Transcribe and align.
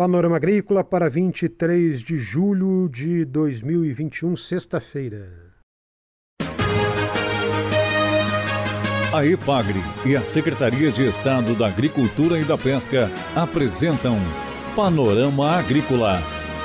Panorama 0.00 0.36
Agrícola 0.36 0.82
para 0.82 1.10
23 1.10 2.00
de 2.00 2.16
julho 2.16 2.88
de 2.88 3.22
2021, 3.26 4.34
sexta-feira. 4.34 5.28
A 9.12 9.26
EPAGRE 9.26 9.78
e 10.06 10.16
a 10.16 10.24
Secretaria 10.24 10.90
de 10.90 11.06
Estado 11.06 11.54
da 11.54 11.66
Agricultura 11.66 12.38
e 12.38 12.44
da 12.44 12.56
Pesca 12.56 13.10
apresentam 13.36 14.16
Panorama 14.74 15.50
Agrícola, 15.58 16.18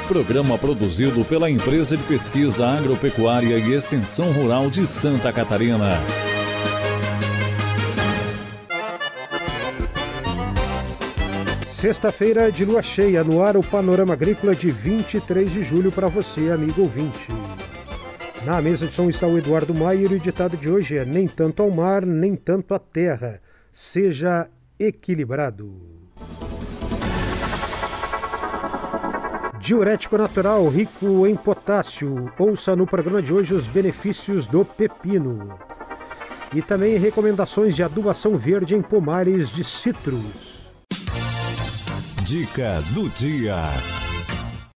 programa 0.08 0.58
produzido 0.58 1.26
pela 1.26 1.52
Empresa 1.52 1.98
de 1.98 2.04
Pesquisa 2.04 2.66
Agropecuária 2.66 3.60
e 3.60 3.74
Extensão 3.74 4.32
Rural 4.32 4.70
de 4.70 4.88
Santa 4.88 5.34
Catarina. 5.34 6.00
Sexta-feira 11.86 12.52
de 12.52 12.66
lua 12.66 12.82
cheia, 12.82 13.24
no 13.24 13.44
ar 13.44 13.56
o 13.56 13.62
Panorama 13.62 14.14
Agrícola 14.14 14.56
de 14.56 14.72
23 14.72 15.52
de 15.52 15.62
julho 15.62 15.92
para 15.92 16.08
você, 16.08 16.50
amigo 16.50 16.82
ouvinte. 16.82 17.28
Na 18.44 18.60
mesa 18.60 18.88
de 18.88 18.92
som 18.92 19.08
está 19.08 19.28
o 19.28 19.38
Eduardo 19.38 19.72
Maier 19.72 20.12
e 20.12 20.16
o 20.16 20.20
ditado 20.20 20.58
de 20.58 20.68
hoje 20.68 20.98
é: 20.98 21.06
Nem 21.06 21.28
tanto 21.28 21.62
ao 21.62 21.70
mar, 21.70 22.04
nem 22.04 22.36
tanto 22.36 22.74
à 22.74 22.80
terra. 22.80 23.40
Seja 23.72 24.50
equilibrado. 24.80 25.80
Diurético 29.60 30.18
natural 30.18 30.68
rico 30.68 31.28
em 31.28 31.36
potássio. 31.36 32.34
Ouça 32.40 32.76
no 32.76 32.88
programa 32.88 33.22
de 33.22 33.32
hoje 33.32 33.54
os 33.54 33.68
benefícios 33.68 34.48
do 34.48 34.66
pepino. 34.66 35.50
E 36.52 36.64
também 36.64 36.98
recomendações 36.98 37.76
de 37.76 37.84
adubação 37.84 38.40
verde 38.40 38.74
em 38.74 38.82
pomares 38.82 39.52
de 39.52 39.64
citros. 39.64 40.45
Dica 42.26 42.82
do 42.96 43.08
dia. 43.10 43.56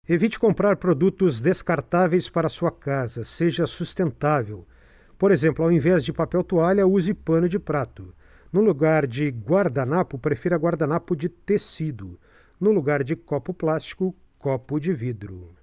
Evite 0.08 0.38
comprar 0.38 0.76
produtos 0.76 1.42
descartáveis 1.42 2.30
para 2.30 2.48
sua 2.48 2.70
casa, 2.70 3.24
seja 3.24 3.66
sustentável. 3.66 4.68
Por 5.18 5.32
exemplo, 5.32 5.66
ao 5.66 5.72
invés 5.72 6.06
de 6.06 6.14
papel 6.14 6.44
toalha, 6.44 6.86
use 6.86 7.12
pano 7.12 7.50
de 7.50 7.58
prato. 7.58 8.14
No 8.54 8.62
lugar 8.62 9.08
de 9.08 9.32
guardanapo, 9.32 10.20
prefira 10.20 10.58
guardanapo 10.58 11.16
de 11.16 11.28
tecido. 11.28 12.20
No 12.62 12.70
lugar 12.70 13.04
de 13.04 13.16
copo 13.16 13.52
plástico, 13.52 14.16
copo 14.38 14.80
de 14.80 14.94
vidro. 14.94 15.59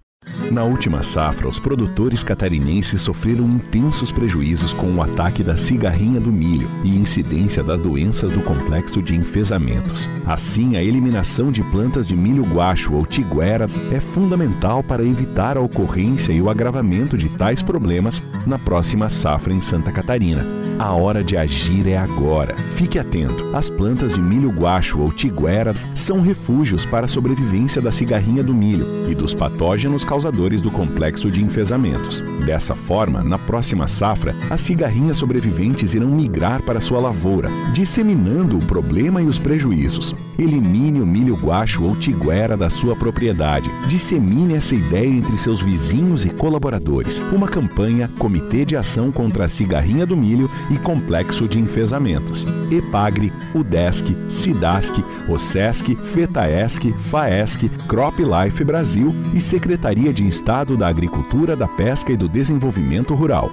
Na 0.51 0.63
última 0.63 1.03
safra, 1.03 1.49
os 1.49 1.59
produtores 1.59 2.23
catarinenses 2.23 3.03
sofreram 3.03 3.45
intensos 3.45 4.13
prejuízos 4.13 4.73
com 4.73 4.93
o 4.93 5.03
ataque 5.03 5.43
da 5.43 5.57
cigarrinha 5.57 6.21
do 6.21 6.33
milho 6.33 6.69
e 6.85 6.97
incidência 6.97 7.63
das 7.63 7.81
doenças 7.81 8.33
do 8.33 8.41
complexo 8.41 9.03
de 9.03 9.15
enfesamentos. 9.15 10.09
Assim, 10.25 10.77
a 10.77 10.83
eliminação 10.83 11.51
de 11.51 11.63
plantas 11.65 12.07
de 12.07 12.15
milho 12.15 12.45
guacho 12.45 12.95
ou 12.95 13.05
tigueras 13.05 13.79
é 13.93 13.99
fundamental 13.99 14.83
para 14.83 15.05
evitar 15.05 15.57
a 15.57 15.61
ocorrência 15.61 16.33
e 16.33 16.41
o 16.41 16.49
agravamento 16.49 17.19
de 17.19 17.29
tais 17.29 17.63
problemas 17.63 18.23
na 18.47 18.59
próxima 18.59 19.09
safra 19.09 19.53
em 19.53 19.61
Santa 19.61 19.91
Catarina. 19.91 20.66
A 20.79 20.93
hora 20.93 21.25
de 21.25 21.39
agir 21.39 21.89
é 21.89 21.97
agora. 21.97 22.55
Fique 22.75 22.99
atento. 22.99 23.47
As 23.55 23.71
plantas 23.71 24.13
de 24.13 24.21
milho 24.21 24.51
guacho 24.51 25.01
ou 25.01 25.11
tigueras 25.11 25.87
são 25.95 26.21
refúgios 26.21 26.85
para 26.85 27.07
a 27.07 27.09
sobrevivência 27.09 27.81
da 27.81 27.91
cigarrinha 27.91 28.43
do 28.43 28.53
milho 28.53 29.11
e 29.11 29.15
dos 29.15 29.33
patógenos 29.33 30.05
causadores 30.05 30.61
do 30.61 30.71
complexo 30.71 31.31
de 31.31 31.43
enfesamentos. 31.43 32.21
Dessa 32.45 32.75
forma, 32.75 33.23
na 33.23 33.39
próxima 33.39 33.89
safra, 33.89 34.35
as 34.51 34.61
cigarrinhas 34.61 35.17
sobreviventes 35.17 35.95
irão 35.95 36.09
migrar 36.09 36.61
para 36.63 36.81
sua 36.81 37.01
lavoura, 37.01 37.49
disseminando 37.73 38.59
o 38.59 38.65
problema 38.67 39.23
e 39.23 39.27
os 39.27 39.39
prejuízos. 39.39 40.15
Elimine 40.39 41.01
o 41.01 41.07
milho 41.07 41.35
guacho 41.35 41.83
ou 41.83 41.97
tiguera 41.97 42.55
da 42.57 42.69
sua 42.69 42.95
propriedade. 42.95 43.71
Dissemine 43.87 44.55
essa 44.55 44.75
ideia 44.75 45.09
entre 45.09 45.39
seus 45.39 45.63
vizinhos 45.63 46.27
e 46.27 46.31
colaboradores. 46.31 47.21
Uma 47.33 47.49
campanha 47.49 48.11
Comitê 48.19 48.67
de 48.67 48.77
Ação 48.77 49.11
contra 49.11 49.47
a 49.47 49.49
Cigarrinha 49.49 50.05
do 50.05 50.15
Milho 50.15 50.51
e 50.71 50.79
Complexo 50.79 51.49
de 51.49 51.59
Enfesamentos. 51.59 52.47
EPAGRE, 52.71 53.33
UDESC, 53.55 54.17
SIDASC, 54.29 54.95
OSESC, 55.29 55.95
FETAESC, 55.97 56.93
FAESC, 57.11 57.69
Crop 57.89 58.19
Life 58.23 58.65
Brasil 58.65 59.15
e 59.35 59.41
Secretaria 59.41 60.13
de 60.13 60.27
Estado 60.27 60.77
da 60.77 60.89
Agricultura, 60.89 61.57
da 61.57 61.69
Pesca 61.69 62.13
e 62.13 62.17
do 62.17 62.29
Desenvolvimento 62.29 63.15
Rural. 63.15 63.51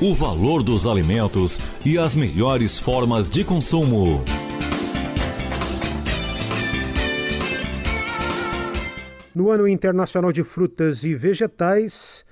O 0.00 0.14
valor 0.16 0.64
dos 0.64 0.84
alimentos 0.84 1.60
e 1.84 1.96
as 1.96 2.14
melhores 2.16 2.76
formas 2.76 3.30
de 3.30 3.44
consumo. 3.44 4.24
No 9.34 9.50
Ano 9.50 9.66
Internacional 9.68 10.32
de 10.32 10.42
Frutas 10.42 11.04
e 11.04 11.14
Vegetais, 11.14 12.24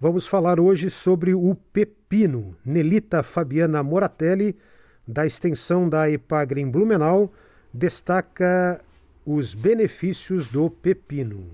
vamos 0.00 0.26
falar 0.26 0.60
hoje 0.60 0.90
sobre 0.90 1.34
o 1.34 1.54
pepino. 1.72 2.56
Nelita 2.64 3.22
Fabiana 3.22 3.82
Moratelli, 3.82 4.56
da 5.06 5.26
extensão 5.26 5.88
da 5.88 6.08
Epagre 6.10 6.60
em 6.60 6.70
Blumenau, 6.70 7.32
destaca 7.72 8.80
os 9.26 9.54
benefícios 9.54 10.46
do 10.46 10.70
pepino. 10.70 11.46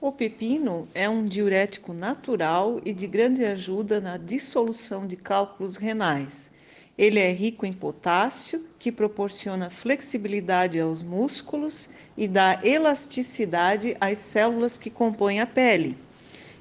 O 0.00 0.12
pepino 0.12 0.88
é 0.94 1.08
um 1.08 1.24
diurético 1.26 1.92
natural 1.92 2.80
e 2.84 2.92
de 2.92 3.06
grande 3.06 3.44
ajuda 3.44 4.00
na 4.00 4.16
dissolução 4.16 5.06
de 5.06 5.16
cálculos 5.16 5.76
renais. 5.76 6.52
Ele 6.96 7.18
é 7.18 7.32
rico 7.32 7.66
em 7.66 7.72
potássio, 7.72 8.64
que 8.78 8.92
proporciona 8.92 9.70
flexibilidade 9.70 10.78
aos 10.78 11.02
músculos 11.02 11.90
e 12.16 12.28
dá 12.28 12.60
elasticidade 12.62 13.96
às 14.00 14.18
células 14.18 14.78
que 14.78 14.90
compõem 14.90 15.40
a 15.40 15.46
pele. 15.46 15.96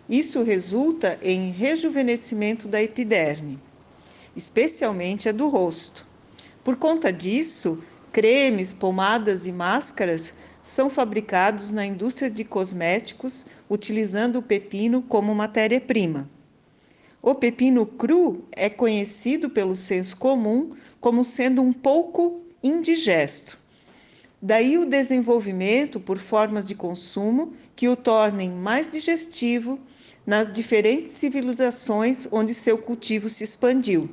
Isso 0.09 0.43
resulta 0.43 1.17
em 1.21 1.51
rejuvenescimento 1.51 2.67
da 2.67 2.83
epiderme, 2.83 3.57
especialmente 4.35 5.29
a 5.29 5.31
do 5.31 5.47
rosto. 5.47 6.05
Por 6.61 6.75
conta 6.75 7.11
disso, 7.11 7.81
cremes, 8.11 8.73
pomadas 8.73 9.47
e 9.47 9.51
máscaras 9.53 10.33
são 10.61 10.89
fabricados 10.89 11.71
na 11.71 11.85
indústria 11.85 12.29
de 12.29 12.43
cosméticos 12.43 13.45
utilizando 13.69 14.39
o 14.39 14.41
pepino 14.41 15.01
como 15.01 15.33
matéria-prima. 15.33 16.29
O 17.21 17.33
pepino 17.33 17.85
cru 17.85 18.43
é 18.51 18.69
conhecido 18.69 19.49
pelo 19.49 19.75
senso 19.75 20.17
comum 20.17 20.75
como 20.99 21.23
sendo 21.23 21.61
um 21.61 21.71
pouco 21.71 22.41
indigesto. 22.61 23.57
Daí 24.41 24.77
o 24.77 24.85
desenvolvimento 24.85 26.01
por 26.01 26.17
formas 26.17 26.65
de 26.65 26.75
consumo 26.75 27.53
que 27.73 27.87
o 27.87 27.95
tornem 27.95 28.49
mais 28.49 28.91
digestivo 28.91 29.79
nas 30.25 30.51
diferentes 30.51 31.11
civilizações 31.11 32.27
onde 32.31 32.53
seu 32.53 32.77
cultivo 32.77 33.27
se 33.27 33.43
expandiu. 33.43 34.09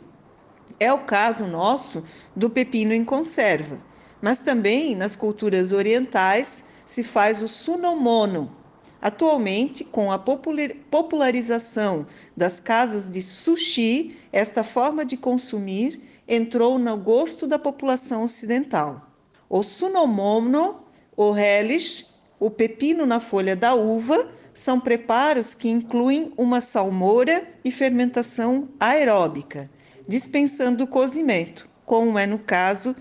É 0.79 0.93
o 0.93 1.05
caso 1.05 1.47
nosso 1.47 2.05
do 2.35 2.49
pepino 2.49 2.93
em 2.93 3.05
conserva, 3.05 3.79
mas 4.21 4.41
também 4.41 4.95
nas 4.95 5.15
culturas 5.15 5.73
orientais 5.73 6.65
se 6.85 7.03
faz 7.03 7.43
o 7.43 7.49
sunomono. 7.49 8.57
Atualmente, 9.01 9.83
com 9.83 10.13
a 10.13 10.19
popularização 10.19 12.07
das 12.37 12.61
casas 12.61 13.09
de 13.09 13.23
sushi, 13.23 14.17
esta 14.31 14.63
forma 14.63 15.05
de 15.07 15.17
consumir 15.17 16.03
entrou 16.29 16.79
no 16.79 16.97
gosto 16.97 17.47
da 17.47 17.59
população 17.59 18.23
ocidental. 18.23 19.11
O 19.49 19.63
sunomono, 19.63 20.81
o 21.17 21.31
relish, 21.31 22.07
o 22.39 22.51
pepino 22.51 23.07
na 23.07 23.21
folha 23.21 23.57
da 23.57 23.75
uva 23.75 24.31
são 24.55 24.81
preparos 24.81 25.55
que 25.55 25.69
incluem 25.69 26.33
uma 26.37 26.61
salmoura 26.61 27.47
e 27.65 27.71
fermentação 27.71 28.69
aeróbica, 28.79 29.71
dispensando 30.07 30.85
o 30.85 30.87
cozimento, 30.87 31.69
como 31.85 32.19
é 32.19 32.27
no 32.27 32.39
caso 32.39 32.95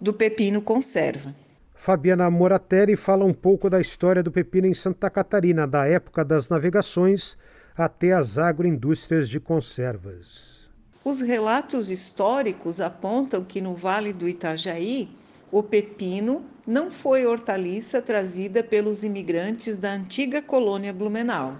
do 0.00 0.12
pepino 0.12 0.62
conserva. 0.62 1.34
Fabiana 1.74 2.30
Moratelli 2.30 2.96
fala 2.96 3.24
um 3.24 3.32
pouco 3.32 3.70
da 3.70 3.80
história 3.80 4.22
do 4.22 4.30
pepino 4.30 4.66
em 4.66 4.74
Santa 4.74 5.08
Catarina, 5.08 5.66
da 5.66 5.86
época 5.86 6.24
das 6.24 6.48
navegações 6.48 7.38
até 7.76 8.12
as 8.12 8.36
agroindústrias 8.36 9.28
de 9.28 9.40
conservas. 9.40 10.68
Os 11.02 11.22
relatos 11.22 11.90
históricos 11.90 12.80
apontam 12.80 13.42
que 13.42 13.60
no 13.60 13.74
Vale 13.74 14.12
do 14.12 14.28
Itajaí, 14.28 15.08
o 15.50 15.62
pepino 15.62 16.44
não 16.66 16.90
foi 16.90 17.26
hortaliça 17.26 18.00
trazida 18.00 18.62
pelos 18.62 19.04
imigrantes 19.04 19.76
da 19.76 19.92
antiga 19.92 20.40
colônia 20.40 20.92
Blumenau, 20.92 21.58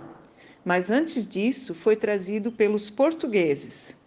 mas 0.64 0.90
antes 0.90 1.26
disso 1.26 1.74
foi 1.74 1.96
trazido 1.96 2.52
pelos 2.52 2.90
portugueses 2.90 4.00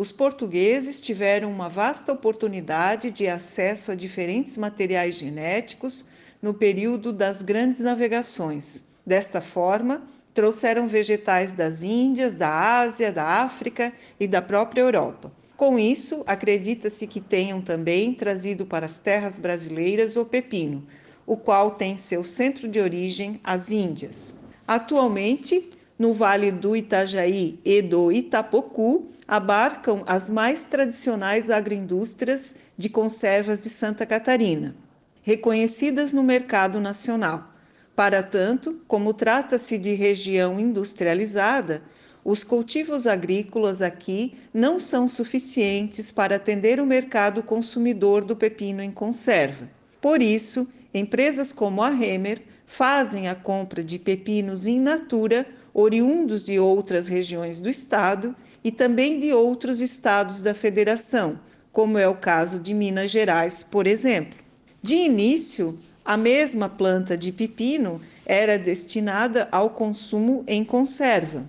os 0.00 0.10
portugueses 0.10 0.98
tiveram 0.98 1.52
uma 1.52 1.68
vasta 1.68 2.10
oportunidade 2.10 3.10
de 3.10 3.28
acesso 3.28 3.92
a 3.92 3.94
diferentes 3.94 4.56
materiais 4.56 5.16
genéticos 5.16 6.08
no 6.40 6.54
período 6.54 7.12
das 7.12 7.42
grandes 7.42 7.80
navegações. 7.80 8.84
Desta 9.04 9.42
forma, 9.42 10.02
trouxeram 10.32 10.88
vegetais 10.88 11.52
das 11.52 11.82
Índias, 11.82 12.32
da 12.32 12.80
Ásia, 12.80 13.12
da 13.12 13.26
África 13.26 13.92
e 14.18 14.26
da 14.26 14.40
própria 14.40 14.80
Europa. 14.80 15.30
Com 15.60 15.78
isso, 15.78 16.24
acredita-se 16.26 17.06
que 17.06 17.20
tenham 17.20 17.60
também 17.60 18.14
trazido 18.14 18.64
para 18.64 18.86
as 18.86 18.98
terras 18.98 19.38
brasileiras 19.38 20.16
o 20.16 20.24
pepino, 20.24 20.86
o 21.26 21.36
qual 21.36 21.72
tem 21.72 21.98
seu 21.98 22.24
centro 22.24 22.66
de 22.66 22.80
origem 22.80 23.38
as 23.44 23.70
Índias. 23.70 24.36
Atualmente, 24.66 25.68
no 25.98 26.14
Vale 26.14 26.50
do 26.50 26.74
Itajaí 26.74 27.60
e 27.62 27.82
do 27.82 28.10
Itapocu, 28.10 29.10
abarcam 29.28 30.02
as 30.06 30.30
mais 30.30 30.64
tradicionais 30.64 31.50
agroindústrias 31.50 32.56
de 32.78 32.88
conservas 32.88 33.60
de 33.60 33.68
Santa 33.68 34.06
Catarina, 34.06 34.74
reconhecidas 35.20 36.10
no 36.10 36.22
mercado 36.22 36.80
nacional. 36.80 37.52
Para 37.94 38.22
tanto, 38.22 38.80
como 38.88 39.12
trata-se 39.12 39.76
de 39.76 39.92
região 39.92 40.58
industrializada, 40.58 41.82
os 42.24 42.44
cultivos 42.44 43.06
agrícolas 43.06 43.80
aqui 43.80 44.34
não 44.52 44.78
são 44.78 45.08
suficientes 45.08 46.12
para 46.12 46.36
atender 46.36 46.78
o 46.78 46.86
mercado 46.86 47.42
consumidor 47.42 48.24
do 48.24 48.36
pepino 48.36 48.82
em 48.82 48.90
conserva. 48.90 49.70
Por 50.00 50.20
isso, 50.20 50.68
empresas 50.92 51.52
como 51.52 51.82
a 51.82 51.90
Hemer 51.90 52.42
fazem 52.66 53.28
a 53.28 53.34
compra 53.34 53.82
de 53.82 53.98
pepinos 53.98 54.66
in 54.66 54.80
natura 54.80 55.46
oriundos 55.72 56.44
de 56.44 56.58
outras 56.58 57.08
regiões 57.08 57.58
do 57.58 57.70
estado 57.70 58.36
e 58.62 58.70
também 58.70 59.18
de 59.18 59.32
outros 59.32 59.80
estados 59.80 60.42
da 60.42 60.52
federação, 60.52 61.40
como 61.72 61.96
é 61.96 62.06
o 62.06 62.16
caso 62.16 62.60
de 62.60 62.74
Minas 62.74 63.10
Gerais, 63.10 63.62
por 63.62 63.86
exemplo. 63.86 64.38
De 64.82 64.94
início, 64.94 65.78
a 66.04 66.16
mesma 66.18 66.68
planta 66.68 67.16
de 67.16 67.32
pepino 67.32 68.00
era 68.26 68.58
destinada 68.58 69.48
ao 69.50 69.70
consumo 69.70 70.44
em 70.46 70.64
conserva 70.64 71.48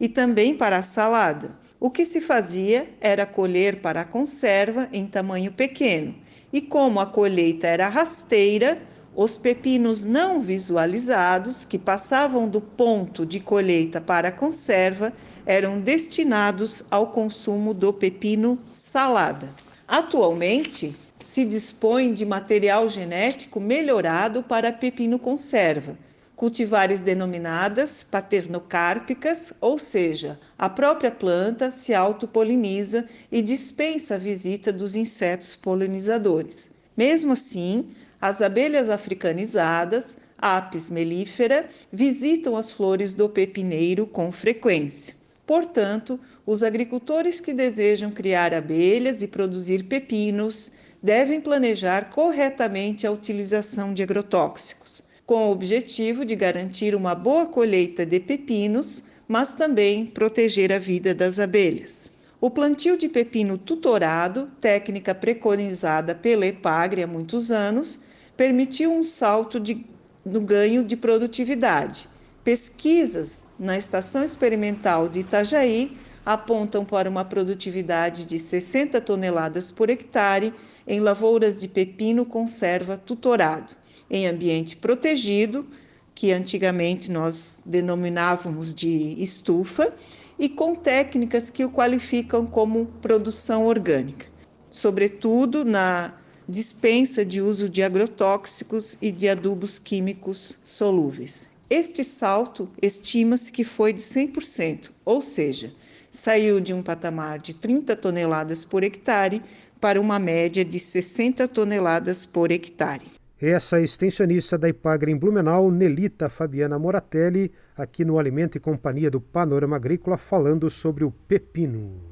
e 0.00 0.08
também 0.08 0.56
para 0.56 0.78
a 0.78 0.82
salada. 0.82 1.54
O 1.78 1.90
que 1.90 2.06
se 2.06 2.20
fazia 2.20 2.88
era 3.00 3.26
colher 3.26 3.80
para 3.80 4.00
a 4.00 4.04
conserva 4.04 4.88
em 4.92 5.06
tamanho 5.06 5.52
pequeno, 5.52 6.14
e 6.52 6.60
como 6.60 6.98
a 6.98 7.06
colheita 7.06 7.66
era 7.66 7.88
rasteira, 7.88 8.78
os 9.14 9.36
pepinos 9.36 10.04
não 10.04 10.40
visualizados, 10.40 11.64
que 11.64 11.78
passavam 11.78 12.48
do 12.48 12.60
ponto 12.60 13.26
de 13.26 13.40
colheita 13.40 14.00
para 14.00 14.28
a 14.28 14.32
conserva, 14.32 15.12
eram 15.44 15.80
destinados 15.80 16.84
ao 16.90 17.08
consumo 17.08 17.74
do 17.74 17.92
pepino 17.92 18.58
salada. 18.66 19.48
Atualmente, 19.86 20.94
se 21.18 21.44
dispõe 21.44 22.14
de 22.14 22.24
material 22.24 22.88
genético 22.88 23.60
melhorado 23.60 24.42
para 24.42 24.72
pepino 24.72 25.18
conserva 25.18 25.96
cultivares 26.40 27.00
denominadas 27.00 28.02
paternocárpicas, 28.02 29.58
ou 29.60 29.78
seja, 29.78 30.40
a 30.58 30.70
própria 30.70 31.10
planta 31.10 31.70
se 31.70 31.92
autopoliniza 31.92 33.06
e 33.30 33.42
dispensa 33.42 34.14
a 34.14 34.18
visita 34.18 34.72
dos 34.72 34.96
insetos 34.96 35.54
polinizadores. 35.54 36.70
Mesmo 36.96 37.34
assim, 37.34 37.90
as 38.18 38.40
abelhas 38.40 38.88
africanizadas, 38.88 40.16
Apis 40.38 40.88
mellifera, 40.88 41.68
visitam 41.92 42.56
as 42.56 42.72
flores 42.72 43.12
do 43.12 43.28
pepineiro 43.28 44.06
com 44.06 44.32
frequência. 44.32 45.16
Portanto, 45.46 46.18
os 46.46 46.62
agricultores 46.62 47.38
que 47.38 47.52
desejam 47.52 48.10
criar 48.10 48.54
abelhas 48.54 49.22
e 49.22 49.28
produzir 49.28 49.82
pepinos 49.82 50.72
devem 51.02 51.38
planejar 51.38 52.08
corretamente 52.08 53.06
a 53.06 53.12
utilização 53.12 53.92
de 53.92 54.02
agrotóxicos 54.02 55.09
com 55.30 55.46
o 55.46 55.52
objetivo 55.52 56.24
de 56.24 56.34
garantir 56.34 56.92
uma 56.92 57.14
boa 57.14 57.46
colheita 57.46 58.04
de 58.04 58.18
pepinos, 58.18 59.10
mas 59.28 59.54
também 59.54 60.04
proteger 60.04 60.72
a 60.72 60.78
vida 60.80 61.14
das 61.14 61.38
abelhas. 61.38 62.10
O 62.40 62.50
plantio 62.50 62.98
de 62.98 63.08
pepino 63.08 63.56
tutorado, 63.56 64.50
técnica 64.60 65.14
preconizada 65.14 66.16
pela 66.16 66.46
EPAGRE 66.46 67.04
há 67.04 67.06
muitos 67.06 67.52
anos, 67.52 68.00
permitiu 68.36 68.92
um 68.92 69.04
salto 69.04 69.60
de, 69.60 69.86
no 70.26 70.40
ganho 70.40 70.82
de 70.82 70.96
produtividade. 70.96 72.08
Pesquisas 72.42 73.46
na 73.56 73.78
Estação 73.78 74.24
Experimental 74.24 75.08
de 75.08 75.20
Itajaí 75.20 75.96
apontam 76.26 76.84
para 76.84 77.08
uma 77.08 77.24
produtividade 77.24 78.24
de 78.24 78.40
60 78.40 79.00
toneladas 79.00 79.70
por 79.70 79.90
hectare 79.90 80.52
em 80.88 80.98
lavouras 80.98 81.56
de 81.56 81.68
pepino 81.68 82.26
conserva 82.26 82.96
tutorado 82.96 83.78
em 84.10 84.26
ambiente 84.26 84.76
protegido, 84.76 85.66
que 86.14 86.32
antigamente 86.32 87.10
nós 87.10 87.62
denominávamos 87.64 88.74
de 88.74 89.14
estufa, 89.22 89.94
e 90.38 90.48
com 90.48 90.74
técnicas 90.74 91.50
que 91.50 91.64
o 91.64 91.70
qualificam 91.70 92.46
como 92.46 92.86
produção 93.02 93.66
orgânica, 93.66 94.26
sobretudo 94.70 95.66
na 95.66 96.14
dispensa 96.48 97.24
de 97.24 97.42
uso 97.42 97.68
de 97.68 97.82
agrotóxicos 97.82 98.96
e 99.02 99.12
de 99.12 99.28
adubos 99.28 99.78
químicos 99.78 100.56
solúveis. 100.64 101.48
Este 101.68 102.02
salto 102.02 102.68
estima-se 102.80 103.52
que 103.52 103.62
foi 103.62 103.92
de 103.92 104.00
100%, 104.00 104.90
ou 105.04 105.20
seja, 105.20 105.72
saiu 106.10 106.58
de 106.58 106.74
um 106.74 106.82
patamar 106.82 107.38
de 107.38 107.54
30 107.54 107.94
toneladas 107.94 108.64
por 108.64 108.82
hectare 108.82 109.42
para 109.80 110.00
uma 110.00 110.18
média 110.18 110.64
de 110.64 110.78
60 110.78 111.46
toneladas 111.48 112.26
por 112.26 112.50
hectare. 112.50 113.19
Essa 113.40 113.80
extensionista 113.80 114.58
da 114.58 114.68
Ipagre 114.68 115.10
em 115.10 115.16
Blumenau, 115.16 115.70
Nelita 115.70 116.28
Fabiana 116.28 116.78
Moratelli, 116.78 117.50
aqui 117.74 118.04
no 118.04 118.18
Alimento 118.18 118.58
e 118.58 118.60
Companhia 118.60 119.10
do 119.10 119.18
Panorama 119.18 119.76
Agrícola, 119.76 120.18
falando 120.18 120.68
sobre 120.68 121.04
o 121.04 121.10
pepino. 121.10 122.02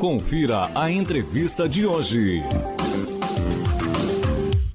Confira 0.00 0.68
a 0.74 0.90
entrevista 0.90 1.68
de 1.68 1.86
hoje. 1.86 2.42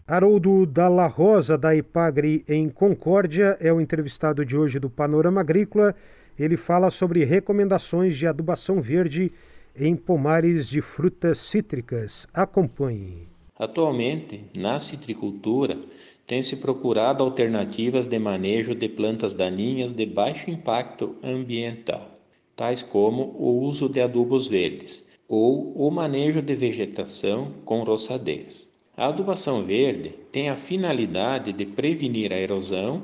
Haroldo 0.08 0.66
Dalla 0.66 1.08
Rosa, 1.08 1.58
da 1.58 1.76
Ipagre 1.76 2.46
em 2.48 2.70
Concórdia, 2.70 3.58
é 3.60 3.74
o 3.74 3.82
entrevistado 3.82 4.46
de 4.46 4.56
hoje 4.56 4.80
do 4.80 4.90
Panorama 4.90 5.42
Agrícola. 5.42 5.94
Ele 6.40 6.56
fala 6.56 6.90
sobre 6.90 7.26
recomendações 7.26 8.16
de 8.16 8.26
adubação 8.26 8.82
verde 8.82 9.34
em 9.78 9.96
pomares 9.96 10.70
de 10.70 10.82
frutas 10.82 11.40
cítricas. 11.40 12.26
Acompanhe. 12.34 13.28
Atualmente, 13.58 14.46
na 14.56 14.80
citricultura, 14.80 15.78
tem-se 16.26 16.58
procurado 16.58 17.24
alternativas 17.24 18.08
de 18.08 18.18
manejo 18.18 18.74
de 18.74 18.88
plantas 18.90 19.34
daninhas 19.34 19.94
de 19.94 20.06
baixo 20.06 20.50
impacto 20.50 21.16
ambiental, 21.24 22.20
tais 22.56 22.82
como 22.82 23.36
o 23.38 23.62
uso 23.62 23.88
de 23.88 24.02
adubos 24.02 24.48
verdes 24.48 25.06
ou 25.28 25.74
o 25.76 25.90
manejo 25.92 26.42
de 26.42 26.56
vegetação 26.56 27.52
com 27.66 27.84
roçadeiras. 27.84 28.66
A 28.96 29.08
adubação 29.08 29.64
verde 29.64 30.10
tem 30.32 30.50
a 30.50 30.56
finalidade 30.56 31.52
de 31.52 31.66
prevenir 31.66 32.32
a 32.32 32.38
erosão, 32.38 33.04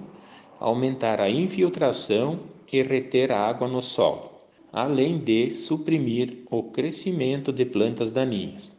aumentar 0.60 1.20
a 1.20 1.30
infiltração 1.30 2.42
e 2.72 2.82
reter 2.82 3.32
a 3.32 3.40
água 3.40 3.68
no 3.68 3.82
solo 3.82 4.31
além 4.72 5.18
de 5.18 5.52
suprimir 5.54 6.44
o 6.50 6.64
crescimento 6.64 7.52
de 7.52 7.66
plantas 7.66 8.12
daninhas, 8.12 8.72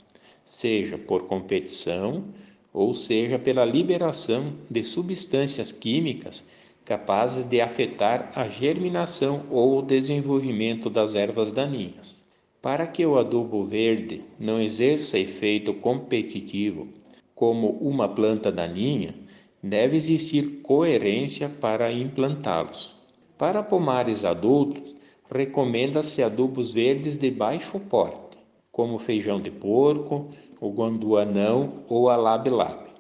seja 0.44 0.96
por 0.96 1.24
competição 1.24 2.24
ou 2.72 2.94
seja 2.94 3.38
pela 3.38 3.64
liberação 3.64 4.54
de 4.70 4.82
substâncias 4.82 5.70
químicas 5.70 6.42
capazes 6.84 7.44
de 7.44 7.60
afetar 7.60 8.32
a 8.34 8.48
germinação 8.48 9.44
ou 9.50 9.78
o 9.78 9.82
desenvolvimento 9.82 10.90
das 10.90 11.14
ervas 11.14 11.52
daninhas. 11.52 12.22
Para 12.60 12.86
que 12.86 13.04
o 13.04 13.18
adubo 13.18 13.64
verde 13.64 14.22
não 14.38 14.60
exerça 14.60 15.18
efeito 15.18 15.74
competitivo 15.74 16.88
como 17.34 17.70
uma 17.80 18.08
planta 18.08 18.50
daninha, 18.50 19.14
deve 19.62 19.96
existir 19.96 20.60
coerência 20.62 21.48
para 21.48 21.92
implantá-los. 21.92 22.94
Para 23.36 23.62
pomares 23.62 24.24
adultos, 24.24 24.94
recomenda-se 25.32 26.22
adubos 26.22 26.72
verdes 26.72 27.16
de 27.16 27.30
baixo 27.30 27.80
porte, 27.80 28.36
como 28.70 28.98
feijão 28.98 29.40
de 29.40 29.50
porco, 29.50 30.28
o 30.60 30.70
guanduanão 30.70 31.84
ou 31.88 32.10
a 32.10 32.16
labe-labe. 32.16 32.90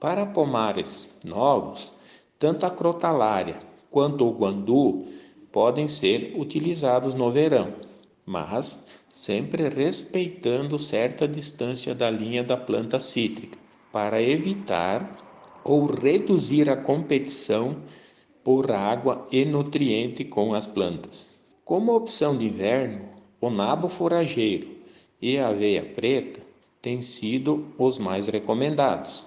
Para 0.00 0.26
pomares 0.26 1.08
novos, 1.24 1.92
tanto 2.38 2.66
a 2.66 2.70
crotalária 2.70 3.58
quanto 3.90 4.26
o 4.26 4.32
guandu 4.32 5.06
podem 5.50 5.88
ser 5.88 6.34
utilizados 6.36 7.14
no 7.14 7.30
verão, 7.30 7.72
mas 8.26 8.88
sempre 9.08 9.68
respeitando 9.68 10.78
certa 10.78 11.26
distância 11.26 11.94
da 11.94 12.10
linha 12.10 12.44
da 12.44 12.56
planta 12.56 13.00
cítrica, 13.00 13.58
para 13.90 14.20
evitar 14.20 15.16
ou 15.64 15.86
reduzir 15.86 16.68
a 16.68 16.76
competição 16.76 17.76
por 18.44 18.70
água 18.70 19.26
e 19.32 19.44
nutriente 19.44 20.24
com 20.24 20.52
as 20.52 20.66
plantas. 20.66 21.35
Como 21.66 21.96
opção 21.96 22.36
de 22.36 22.44
inverno, 22.44 23.00
o 23.40 23.50
nabo 23.50 23.88
forageiro 23.88 24.68
e 25.20 25.36
a 25.36 25.48
aveia 25.48 25.82
preta 25.82 26.38
têm 26.80 27.00
sido 27.02 27.66
os 27.76 27.98
mais 27.98 28.28
recomendados. 28.28 29.24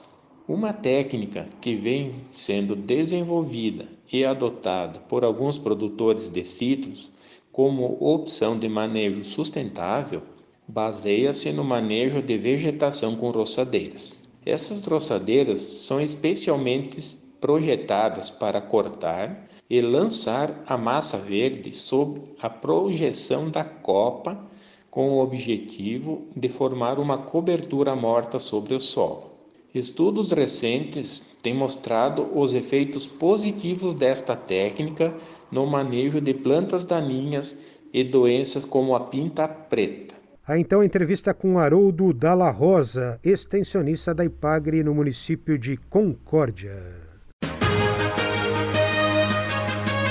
Uma 0.47 0.71
técnica 0.71 1.49
que 1.59 1.75
vem 1.75 2.15
sendo 2.29 2.77
desenvolvida 2.77 3.89
e 4.09 4.23
adotada 4.23 5.01
por 5.01 5.25
alguns 5.25 5.57
produtores 5.57 6.29
de 6.29 6.45
citros 6.45 7.11
como 7.51 7.97
opção 7.99 8.57
de 8.57 8.69
manejo 8.69 9.25
sustentável, 9.25 10.21
baseia-se 10.65 11.51
no 11.51 11.65
manejo 11.65 12.21
de 12.21 12.37
vegetação 12.37 13.17
com 13.17 13.31
roçadeiras. 13.31 14.15
Essas 14.45 14.85
roçadeiras 14.85 15.61
são 15.61 15.99
especialmente 15.99 17.17
projetadas 17.41 18.29
para 18.29 18.61
cortar 18.61 19.49
e 19.69 19.81
lançar 19.81 20.63
a 20.65 20.77
massa 20.77 21.17
verde 21.17 21.77
sob 21.77 22.21
a 22.41 22.49
projeção 22.49 23.49
da 23.49 23.63
copa 23.63 24.37
com 24.89 25.11
o 25.11 25.21
objetivo 25.21 26.27
de 26.35 26.49
formar 26.49 26.97
uma 26.97 27.17
cobertura 27.17 27.95
morta 27.95 28.39
sobre 28.39 28.73
o 28.73 28.79
solo. 28.79 29.29
Estudos 29.73 30.31
recentes 30.31 31.21
têm 31.43 31.53
mostrado 31.53 32.27
os 32.37 32.55
efeitos 32.55 33.05
positivos 33.05 33.93
desta 33.93 34.35
técnica 34.35 35.13
no 35.51 35.67
manejo 35.67 36.19
de 36.19 36.33
plantas 36.33 36.85
daninhas 36.85 37.63
e 37.93 38.03
doenças 38.03 38.65
como 38.65 38.95
a 38.95 39.01
pinta 39.01 39.47
preta. 39.47 40.15
A 40.47 40.57
então 40.57 40.83
entrevista 40.83 41.31
com 41.31 41.59
Haroldo 41.59 42.11
Dalla 42.11 42.49
Rosa, 42.49 43.19
extensionista 43.23 44.15
da 44.15 44.25
IPAGRE 44.25 44.83
no 44.83 44.95
município 44.95 45.59
de 45.59 45.77
Concórdia. 45.77 46.98